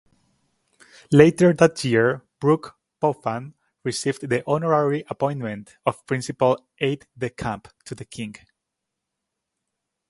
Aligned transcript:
Later 1.11 1.53
that 1.53 1.83
year 1.83 2.23
Brooke-Popham 2.39 3.53
received 3.83 4.27
the 4.31 4.43
honorary 4.47 5.05
appointment 5.11 5.77
of 5.85 6.03
Principal 6.07 6.65
Aide-de-Camp 6.79 7.67
to 7.85 7.93
the 7.93 8.05
King. 8.05 8.35